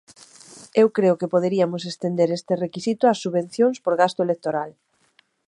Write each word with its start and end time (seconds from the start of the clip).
Eu 0.81 0.87
creo 0.97 1.19
que 1.19 1.31
poderiamos 1.33 1.83
estender 1.91 2.29
este 2.31 2.53
requisito 2.65 3.03
ás 3.11 3.21
subvencións 3.23 3.77
por 3.83 3.93
gasto 4.01 4.19
electoral. 4.27 4.69